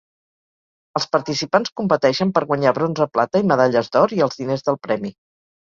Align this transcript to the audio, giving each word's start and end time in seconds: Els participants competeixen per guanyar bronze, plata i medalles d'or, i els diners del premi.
Els 0.99 1.05
participants 1.15 1.73
competeixen 1.81 2.33
per 2.39 2.45
guanyar 2.53 2.75
bronze, 2.81 3.09
plata 3.19 3.45
i 3.45 3.49
medalles 3.55 3.95
d'or, 3.97 4.19
i 4.21 4.29
els 4.29 4.43
diners 4.43 4.71
del 4.71 4.83
premi. 4.89 5.19